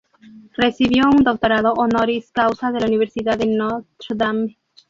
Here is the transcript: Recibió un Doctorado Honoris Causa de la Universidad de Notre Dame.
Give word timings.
Recibió 0.57 1.03
un 1.15 1.23
Doctorado 1.23 1.73
Honoris 1.77 2.31
Causa 2.31 2.71
de 2.71 2.79
la 2.79 2.87
Universidad 2.87 3.37
de 3.37 3.45
Notre 3.45 4.15
Dame. 4.15 4.57